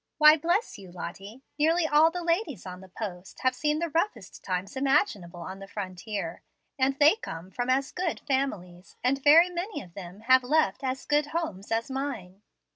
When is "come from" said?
7.17-7.69